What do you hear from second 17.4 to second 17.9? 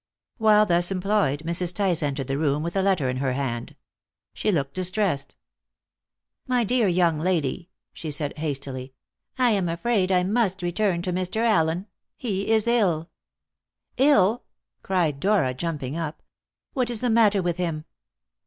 with him?"